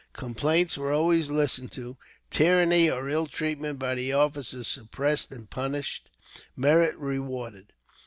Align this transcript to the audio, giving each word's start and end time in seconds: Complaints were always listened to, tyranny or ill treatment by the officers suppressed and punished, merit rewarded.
Complaints 0.13 0.79
were 0.79 0.91
always 0.91 1.29
listened 1.29 1.71
to, 1.73 1.95
tyranny 2.31 2.89
or 2.89 3.07
ill 3.07 3.27
treatment 3.27 3.77
by 3.77 3.93
the 3.93 4.13
officers 4.13 4.67
suppressed 4.67 5.31
and 5.31 5.47
punished, 5.47 6.09
merit 6.55 6.95
rewarded. 6.97 7.71